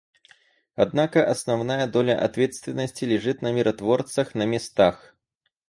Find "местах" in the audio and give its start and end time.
4.47-5.15